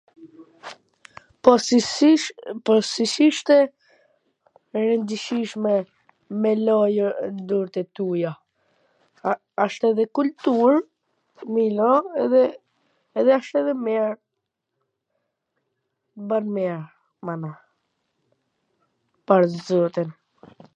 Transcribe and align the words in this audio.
po 2.71 2.75
si 2.91 3.03
s'ishte 3.11 3.57
e 3.65 3.67
rwndwsishme 4.85 5.73
me 6.45 6.51
lajw 6.65 7.07
durt 7.51 7.73
e 7.81 7.83
tuja? 7.99 8.31
Asht 9.65 9.81
edhe 9.89 10.05
kultur 10.21 10.73
me 11.51 11.61
i 11.65 11.67
la 11.81 11.91
edhe 12.25 12.41
edhe 13.19 13.31
asht 13.37 13.53
edhe 13.63 13.73
mir, 13.89 14.09
t 14.15 14.19
ban 16.33 16.45
mir, 16.57 16.79
mana, 17.29 17.51
pwr 19.31 19.41
zootin 19.65 20.09